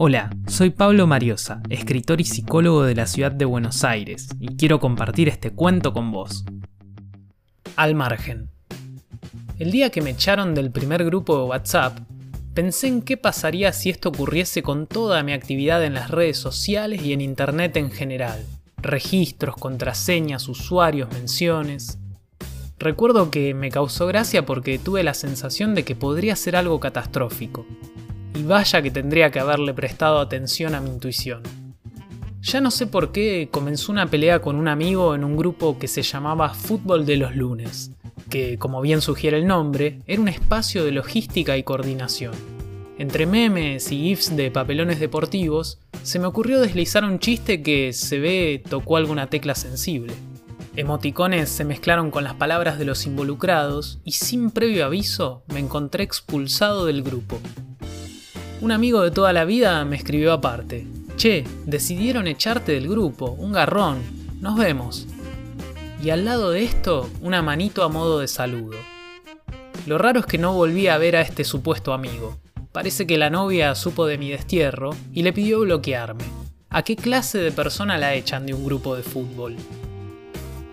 Hola, 0.00 0.30
soy 0.46 0.70
Pablo 0.70 1.08
Mariosa, 1.08 1.60
escritor 1.70 2.20
y 2.20 2.24
psicólogo 2.24 2.84
de 2.84 2.94
la 2.94 3.08
ciudad 3.08 3.32
de 3.32 3.44
Buenos 3.44 3.82
Aires, 3.82 4.28
y 4.38 4.54
quiero 4.54 4.78
compartir 4.78 5.28
este 5.28 5.50
cuento 5.50 5.92
con 5.92 6.12
vos. 6.12 6.44
Al 7.74 7.96
margen. 7.96 8.48
El 9.58 9.72
día 9.72 9.90
que 9.90 10.00
me 10.00 10.10
echaron 10.10 10.54
del 10.54 10.70
primer 10.70 11.04
grupo 11.04 11.36
de 11.36 11.48
WhatsApp, 11.48 11.98
pensé 12.54 12.86
en 12.86 13.02
qué 13.02 13.16
pasaría 13.16 13.72
si 13.72 13.90
esto 13.90 14.10
ocurriese 14.10 14.62
con 14.62 14.86
toda 14.86 15.24
mi 15.24 15.32
actividad 15.32 15.82
en 15.82 15.94
las 15.94 16.12
redes 16.12 16.38
sociales 16.38 17.02
y 17.02 17.12
en 17.12 17.20
Internet 17.20 17.76
en 17.76 17.90
general. 17.90 18.46
Registros, 18.76 19.56
contraseñas, 19.56 20.48
usuarios, 20.48 21.10
menciones. 21.10 21.98
Recuerdo 22.78 23.32
que 23.32 23.52
me 23.52 23.72
causó 23.72 24.06
gracia 24.06 24.46
porque 24.46 24.78
tuve 24.78 25.02
la 25.02 25.14
sensación 25.14 25.74
de 25.74 25.82
que 25.82 25.96
podría 25.96 26.36
ser 26.36 26.54
algo 26.54 26.78
catastrófico. 26.78 27.66
Y 28.34 28.42
vaya 28.42 28.82
que 28.82 28.90
tendría 28.90 29.30
que 29.30 29.40
haberle 29.40 29.74
prestado 29.74 30.20
atención 30.20 30.74
a 30.74 30.80
mi 30.80 30.90
intuición. 30.90 31.42
Ya 32.40 32.60
no 32.60 32.70
sé 32.70 32.86
por 32.86 33.12
qué 33.12 33.48
comenzó 33.50 33.92
una 33.92 34.06
pelea 34.06 34.40
con 34.40 34.56
un 34.56 34.68
amigo 34.68 35.14
en 35.14 35.24
un 35.24 35.36
grupo 35.36 35.78
que 35.78 35.88
se 35.88 36.02
llamaba 36.02 36.54
Fútbol 36.54 37.04
de 37.04 37.16
los 37.16 37.34
Lunes, 37.34 37.90
que, 38.30 38.58
como 38.58 38.80
bien 38.80 39.00
sugiere 39.00 39.38
el 39.38 39.46
nombre, 39.46 40.00
era 40.06 40.22
un 40.22 40.28
espacio 40.28 40.84
de 40.84 40.92
logística 40.92 41.56
y 41.56 41.64
coordinación. 41.64 42.32
Entre 42.96 43.26
memes 43.26 43.92
y 43.92 43.98
gifs 43.98 44.34
de 44.36 44.50
papelones 44.50 44.98
deportivos, 44.98 45.78
se 46.02 46.18
me 46.18 46.26
ocurrió 46.26 46.60
deslizar 46.60 47.04
un 47.04 47.18
chiste 47.18 47.62
que 47.62 47.92
se 47.92 48.18
ve 48.18 48.62
tocó 48.68 48.96
alguna 48.96 49.28
tecla 49.28 49.54
sensible. 49.54 50.14
Emoticones 50.74 51.48
se 51.48 51.64
mezclaron 51.64 52.10
con 52.10 52.24
las 52.24 52.34
palabras 52.34 52.78
de 52.78 52.84
los 52.84 53.04
involucrados 53.04 54.00
y 54.04 54.12
sin 54.12 54.50
previo 54.50 54.84
aviso 54.84 55.42
me 55.48 55.58
encontré 55.58 56.04
expulsado 56.04 56.86
del 56.86 57.02
grupo. 57.02 57.40
Un 58.60 58.72
amigo 58.72 59.02
de 59.02 59.12
toda 59.12 59.32
la 59.32 59.44
vida 59.44 59.84
me 59.84 59.94
escribió 59.94 60.32
aparte. 60.32 60.84
Che, 61.16 61.44
decidieron 61.64 62.26
echarte 62.26 62.72
del 62.72 62.88
grupo, 62.88 63.30
un 63.38 63.52
garrón, 63.52 63.98
nos 64.40 64.58
vemos. 64.58 65.06
Y 66.02 66.10
al 66.10 66.24
lado 66.24 66.50
de 66.50 66.64
esto, 66.64 67.08
una 67.20 67.40
manito 67.40 67.84
a 67.84 67.88
modo 67.88 68.18
de 68.18 68.26
saludo. 68.26 68.76
Lo 69.86 69.96
raro 69.96 70.18
es 70.18 70.26
que 70.26 70.38
no 70.38 70.54
volví 70.54 70.88
a 70.88 70.98
ver 70.98 71.14
a 71.14 71.20
este 71.20 71.44
supuesto 71.44 71.92
amigo. 71.92 72.36
Parece 72.72 73.06
que 73.06 73.16
la 73.16 73.30
novia 73.30 73.76
supo 73.76 74.06
de 74.06 74.18
mi 74.18 74.28
destierro 74.30 74.90
y 75.12 75.22
le 75.22 75.32
pidió 75.32 75.60
bloquearme. 75.60 76.24
¿A 76.68 76.82
qué 76.82 76.96
clase 76.96 77.38
de 77.38 77.52
persona 77.52 77.96
la 77.96 78.14
echan 78.14 78.44
de 78.44 78.54
un 78.54 78.64
grupo 78.64 78.96
de 78.96 79.04
fútbol? 79.04 79.54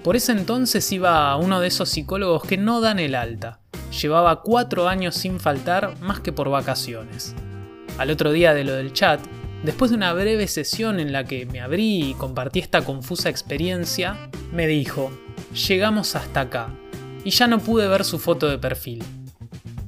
Por 0.04 0.16
ese 0.16 0.32
entonces 0.32 0.92
iba 0.92 1.32
a 1.32 1.38
uno 1.38 1.60
de 1.60 1.68
esos 1.68 1.90
psicólogos 1.90 2.44
que 2.44 2.58
no 2.58 2.82
dan 2.82 2.98
el 2.98 3.14
alta. 3.14 3.60
Llevaba 4.02 4.42
cuatro 4.42 4.88
años 4.88 5.14
sin 5.14 5.40
faltar 5.40 6.00
más 6.02 6.20
que 6.20 6.34
por 6.34 6.50
vacaciones. 6.50 7.36
Al 7.98 8.10
otro 8.12 8.32
día 8.32 8.54
de 8.54 8.66
lo 8.66 8.74
del 8.74 8.92
chat, 8.92 9.22
después 9.64 9.90
de 9.90 9.98
una 9.98 10.12
breve 10.12 10.48
sesión 10.48 11.00
en 11.00 11.14
la 11.14 11.24
que 11.24 11.46
me 11.46 11.62
abrí 11.62 12.10
y 12.10 12.14
compartí 12.14 12.60
esta 12.60 12.84
confusa 12.84 13.30
experiencia, 13.30 14.30
me 14.52 14.68
dijo, 14.68 15.12
llegamos 15.68 16.16
hasta 16.16 16.42
acá, 16.42 16.70
y 17.24 17.30
ya 17.30 17.48
no 17.48 17.60
pude 17.60 17.88
ver 17.88 18.04
su 18.04 18.20
foto 18.20 18.50
de 18.50 18.58
perfil. 18.58 19.02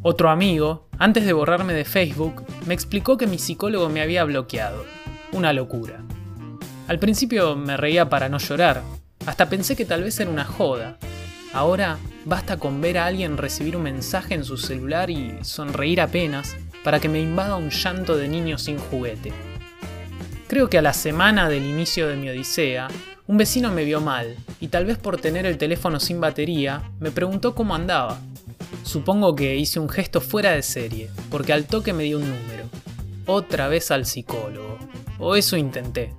Otro 0.04 0.30
amigo, 0.30 0.88
antes 0.98 1.26
de 1.26 1.34
borrarme 1.34 1.74
de 1.74 1.84
Facebook, 1.84 2.46
me 2.66 2.74
explicó 2.74 3.18
que 3.18 3.28
mi 3.28 3.38
psicólogo 3.38 3.90
me 3.90 4.02
había 4.02 4.24
bloqueado. 4.24 4.86
Una 5.34 5.52
locura. 5.52 6.02
Al 6.88 7.00
principio 7.00 7.58
me 7.58 7.76
reía 7.76 8.08
para 8.08 8.30
no 8.30 8.38
llorar, 8.38 8.84
hasta 9.26 9.50
pensé 9.50 9.76
que 9.76 9.84
tal 9.84 10.04
vez 10.04 10.18
era 10.22 10.32
una 10.32 10.46
joda. 10.46 10.98
Ahora 11.52 11.98
basta 12.24 12.58
con 12.58 12.80
ver 12.80 12.98
a 12.98 13.06
alguien 13.06 13.36
recibir 13.36 13.76
un 13.76 13.84
mensaje 13.84 14.34
en 14.34 14.46
su 14.46 14.58
celular 14.58 15.10
y 15.10 15.38
sonreír 15.42 16.00
apenas 16.00 16.56
para 16.88 17.02
que 17.02 17.10
me 17.10 17.20
invada 17.20 17.58
un 17.58 17.70
llanto 17.70 18.16
de 18.16 18.30
niño 18.30 18.58
sin 18.58 18.78
juguete. 18.78 19.34
Creo 20.48 20.70
que 20.70 20.78
a 20.78 20.82
la 20.82 20.94
semana 20.94 21.50
del 21.50 21.66
inicio 21.66 22.08
de 22.08 22.16
mi 22.16 22.30
odisea, 22.30 22.88
un 23.28 23.36
vecino 23.36 23.74
me 23.74 23.84
vio 23.84 24.00
mal 24.00 24.38
y 24.62 24.70
tal 24.70 24.86
vez 24.86 24.98
por 24.98 25.20
tener 25.20 25.46
el 25.46 25.58
teléfono 25.58 26.00
sin 26.00 26.22
batería, 26.22 26.90
me 27.02 27.12
preguntó 27.12 27.56
cómo 27.56 27.76
andaba. 27.76 28.22
Supongo 28.84 29.36
que 29.36 29.58
hice 29.58 29.82
un 29.82 29.90
gesto 29.90 30.22
fuera 30.22 30.52
de 30.52 30.62
serie, 30.62 31.10
porque 31.30 31.52
al 31.52 31.66
toque 31.66 31.92
me 31.92 32.04
dio 32.04 32.20
un 32.20 32.30
número. 32.30 32.70
Otra 33.26 33.68
vez 33.68 33.92
al 33.92 34.06
psicólogo. 34.06 34.78
O 35.20 35.36
eso 35.36 35.58
intenté. 35.58 36.14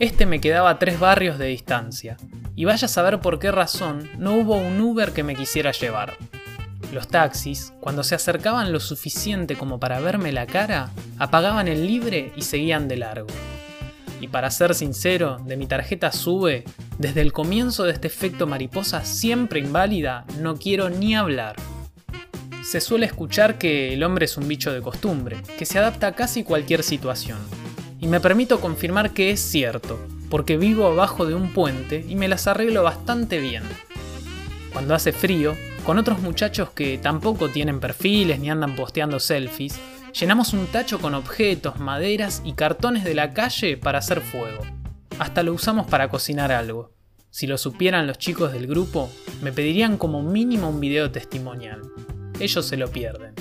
Este 0.00 0.26
me 0.26 0.40
quedaba 0.40 0.70
a 0.70 0.78
tres 0.80 0.98
barrios 0.98 1.38
de 1.38 1.46
distancia, 1.46 2.16
y 2.56 2.64
vaya 2.64 2.86
a 2.86 2.88
saber 2.88 3.20
por 3.20 3.38
qué 3.38 3.52
razón 3.52 4.10
no 4.18 4.32
hubo 4.32 4.56
un 4.56 4.80
Uber 4.80 5.12
que 5.12 5.22
me 5.22 5.36
quisiera 5.36 5.70
llevar. 5.70 6.16
Los 6.92 7.06
taxis, 7.06 7.72
cuando 7.80 8.02
se 8.02 8.16
acercaban 8.16 8.72
lo 8.72 8.80
suficiente 8.80 9.56
como 9.56 9.78
para 9.78 10.00
verme 10.00 10.32
la 10.32 10.46
cara, 10.46 10.90
apagaban 11.18 11.68
el 11.68 11.86
libre 11.86 12.32
y 12.34 12.42
seguían 12.42 12.88
de 12.88 12.96
largo. 12.96 13.28
Y 14.20 14.26
para 14.26 14.50
ser 14.50 14.74
sincero, 14.74 15.38
de 15.46 15.56
mi 15.56 15.66
tarjeta 15.66 16.10
sube, 16.10 16.64
desde 16.98 17.20
el 17.20 17.32
comienzo 17.32 17.84
de 17.84 17.92
este 17.92 18.08
efecto 18.08 18.46
mariposa 18.46 19.04
siempre 19.04 19.60
inválida, 19.60 20.24
no 20.40 20.56
quiero 20.56 20.90
ni 20.90 21.14
hablar. 21.14 21.56
Se 22.64 22.80
suele 22.80 23.06
escuchar 23.06 23.56
que 23.56 23.94
el 23.94 24.02
hombre 24.02 24.26
es 24.26 24.36
un 24.36 24.48
bicho 24.48 24.72
de 24.72 24.82
costumbre, 24.82 25.38
que 25.58 25.64
se 25.64 25.78
adapta 25.78 26.08
a 26.08 26.14
casi 26.14 26.42
cualquier 26.42 26.82
situación. 26.82 27.38
Y 28.00 28.08
me 28.08 28.20
permito 28.20 28.60
confirmar 28.60 29.12
que 29.12 29.30
es 29.30 29.40
cierto, 29.40 29.98
porque 30.28 30.56
vivo 30.56 30.86
abajo 30.86 31.24
de 31.24 31.34
un 31.34 31.52
puente 31.54 32.04
y 32.06 32.16
me 32.16 32.28
las 32.28 32.46
arreglo 32.48 32.82
bastante 32.82 33.38
bien. 33.38 33.62
Cuando 34.72 34.94
hace 34.94 35.12
frío, 35.12 35.56
con 35.84 35.98
otros 35.98 36.20
muchachos 36.20 36.70
que 36.70 36.98
tampoco 36.98 37.48
tienen 37.48 37.80
perfiles 37.80 38.38
ni 38.38 38.50
andan 38.50 38.76
posteando 38.76 39.18
selfies, 39.18 39.78
llenamos 40.18 40.52
un 40.52 40.66
tacho 40.66 40.98
con 40.98 41.14
objetos, 41.14 41.78
maderas 41.78 42.42
y 42.44 42.52
cartones 42.52 43.04
de 43.04 43.14
la 43.14 43.32
calle 43.32 43.76
para 43.76 43.98
hacer 43.98 44.20
fuego. 44.20 44.62
Hasta 45.18 45.42
lo 45.42 45.52
usamos 45.52 45.86
para 45.86 46.08
cocinar 46.08 46.52
algo. 46.52 46.92
Si 47.30 47.46
lo 47.46 47.58
supieran 47.58 48.06
los 48.06 48.18
chicos 48.18 48.52
del 48.52 48.66
grupo, 48.66 49.10
me 49.42 49.52
pedirían 49.52 49.96
como 49.96 50.22
mínimo 50.22 50.68
un 50.68 50.80
video 50.80 51.10
testimonial. 51.10 51.82
Ellos 52.38 52.66
se 52.66 52.76
lo 52.76 52.90
pierden. 52.90 53.34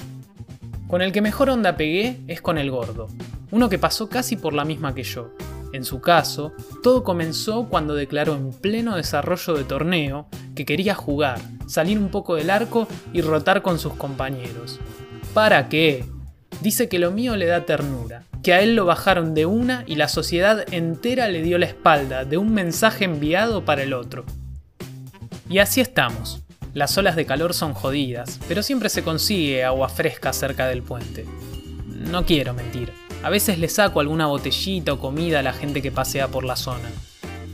Con 0.87 1.01
el 1.01 1.11
que 1.11 1.21
mejor 1.21 1.49
onda 1.49 1.75
pegué 1.77 2.19
es 2.27 2.41
con 2.41 2.57
el 2.57 2.71
gordo, 2.71 3.07
uno 3.51 3.69
que 3.69 3.79
pasó 3.79 4.09
casi 4.09 4.35
por 4.35 4.53
la 4.53 4.65
misma 4.65 4.93
que 4.93 5.03
yo, 5.03 5.33
en 5.71 5.85
su 5.85 6.01
caso, 6.01 6.53
todo 6.81 7.03
comenzó 7.03 7.67
cuando 7.69 7.93
declaró 7.93 8.35
en 8.35 8.51
pleno 8.51 8.95
desarrollo 8.95 9.53
de 9.53 9.63
torneo 9.63 10.27
que 10.59 10.65
quería 10.65 10.93
jugar, 10.93 11.39
salir 11.67 11.97
un 11.97 12.09
poco 12.09 12.35
del 12.35 12.49
arco 12.49 12.85
y 13.13 13.21
rotar 13.21 13.61
con 13.61 13.79
sus 13.79 13.93
compañeros. 13.93 14.77
¿Para 15.33 15.69
qué? 15.69 16.03
Dice 16.59 16.89
que 16.89 16.99
lo 16.99 17.11
mío 17.11 17.37
le 17.37 17.45
da 17.45 17.65
ternura, 17.65 18.23
que 18.43 18.51
a 18.51 18.61
él 18.61 18.75
lo 18.75 18.83
bajaron 18.85 19.33
de 19.33 19.45
una 19.45 19.85
y 19.87 19.95
la 19.95 20.09
sociedad 20.09 20.65
entera 20.73 21.29
le 21.29 21.43
dio 21.43 21.57
la 21.57 21.65
espalda 21.67 22.25
de 22.25 22.37
un 22.37 22.53
mensaje 22.53 23.05
enviado 23.05 23.63
para 23.63 23.83
el 23.83 23.93
otro. 23.93 24.25
Y 25.49 25.59
así 25.59 25.79
estamos. 25.79 26.41
Las 26.73 26.97
olas 26.97 27.15
de 27.15 27.25
calor 27.25 27.53
son 27.53 27.73
jodidas, 27.73 28.37
pero 28.49 28.61
siempre 28.61 28.89
se 28.89 29.01
consigue 29.01 29.63
agua 29.63 29.87
fresca 29.87 30.33
cerca 30.33 30.67
del 30.67 30.83
puente. 30.83 31.25
No 31.87 32.25
quiero 32.25 32.53
mentir, 32.53 32.91
a 33.23 33.29
veces 33.29 33.59
le 33.59 33.69
saco 33.69 34.01
alguna 34.01 34.27
botellita 34.27 34.91
o 34.91 34.99
comida 34.99 35.39
a 35.39 35.43
la 35.43 35.53
gente 35.53 35.81
que 35.81 35.93
pasea 35.93 36.27
por 36.27 36.43
la 36.43 36.57
zona. 36.57 36.89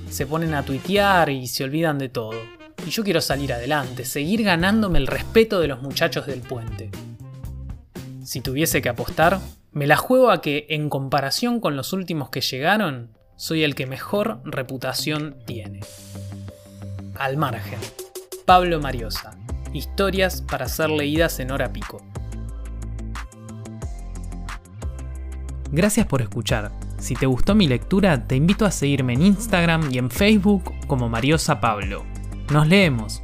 Se 0.09 0.25
ponen 0.25 0.55
a 0.55 0.65
tuitear 0.65 1.29
y 1.29 1.45
se 1.45 1.63
olvidan 1.63 1.99
de 1.99 2.09
todo. 2.09 2.64
Y 2.85 2.91
yo 2.91 3.03
quiero 3.03 3.19
salir 3.19 3.51
adelante, 3.51 4.05
seguir 4.05 4.43
ganándome 4.43 4.99
el 4.99 5.07
respeto 5.07 5.59
de 5.59 5.67
los 5.67 5.81
muchachos 5.81 6.27
del 6.27 6.41
puente. 6.41 6.91
Si 8.23 8.41
tuviese 8.41 8.81
que 8.81 8.89
apostar, 8.89 9.39
me 9.71 9.87
la 9.87 9.97
juego 9.97 10.29
a 10.29 10.41
que, 10.41 10.67
en 10.69 10.89
comparación 10.89 11.59
con 11.59 11.75
los 11.75 11.93
últimos 11.93 12.29
que 12.29 12.41
llegaron, 12.41 13.09
soy 13.37 13.63
el 13.63 13.75
que 13.75 13.87
mejor 13.87 14.39
reputación 14.45 15.37
tiene. 15.45 15.81
Al 17.17 17.37
margen. 17.37 17.79
Pablo 18.45 18.79
Mariosa. 18.79 19.35
Historias 19.73 20.41
para 20.43 20.67
ser 20.67 20.89
leídas 20.91 21.39
en 21.39 21.51
hora 21.51 21.73
pico. 21.73 22.01
Gracias 25.71 26.05
por 26.05 26.21
escuchar. 26.21 26.71
Si 26.99 27.15
te 27.15 27.25
gustó 27.25 27.55
mi 27.55 27.67
lectura, 27.67 28.27
te 28.27 28.35
invito 28.35 28.65
a 28.65 28.71
seguirme 28.71 29.13
en 29.13 29.23
Instagram 29.23 29.89
y 29.91 29.97
en 29.97 30.09
Facebook 30.09 30.71
como 30.87 31.09
Mariosa 31.09 31.59
Pablo. 31.59 32.05
Nos 32.49 32.67
leemos. 32.67 33.23